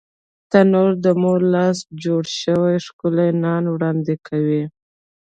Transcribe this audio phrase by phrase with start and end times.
[0.51, 4.63] تنور د مور لاس جوړ شوی ښکلی نان وړاندې کوي